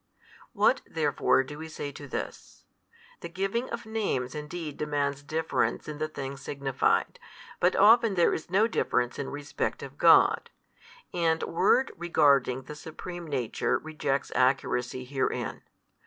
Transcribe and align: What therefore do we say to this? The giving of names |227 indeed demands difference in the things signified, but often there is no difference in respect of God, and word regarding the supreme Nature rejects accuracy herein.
What 0.53 0.81
therefore 0.87 1.43
do 1.43 1.59
we 1.59 1.67
say 1.67 1.91
to 1.91 2.07
this? 2.07 2.65
The 3.19 3.29
giving 3.29 3.69
of 3.69 3.85
names 3.85 4.33
|227 4.33 4.35
indeed 4.39 4.77
demands 4.77 5.21
difference 5.21 5.87
in 5.87 5.99
the 5.99 6.07
things 6.07 6.41
signified, 6.41 7.19
but 7.59 7.75
often 7.75 8.15
there 8.15 8.33
is 8.33 8.49
no 8.49 8.65
difference 8.65 9.19
in 9.19 9.29
respect 9.29 9.83
of 9.83 9.99
God, 9.99 10.49
and 11.13 11.43
word 11.43 11.91
regarding 11.95 12.63
the 12.63 12.73
supreme 12.75 13.27
Nature 13.27 13.77
rejects 13.77 14.31
accuracy 14.33 15.03
herein. 15.05 15.61